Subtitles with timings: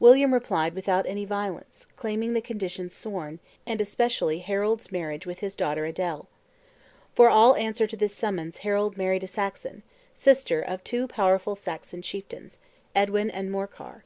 [0.00, 5.54] William replied without any violence, claiming the conditions sworn, and especially Harold's marriage with his
[5.54, 6.28] daughter Adele.
[7.14, 9.84] For all answer to this summons Harold married a Saxon,
[10.16, 12.58] sister of two powerful Saxon chieftains;
[12.92, 14.02] Edwin and Morkar.